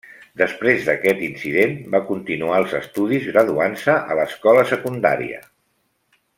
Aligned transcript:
Després 0.41 0.87
d'aquest 0.87 1.21
incident 1.27 1.75
va 1.97 2.01
continuar 2.07 2.55
els 2.63 2.75
estudis, 2.81 3.29
graduant-se 3.35 3.99
a 4.17 4.21
l'escola 4.21 4.65
secundària. 4.75 5.43